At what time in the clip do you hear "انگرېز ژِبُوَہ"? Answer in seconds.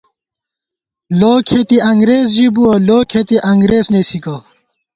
1.89-2.73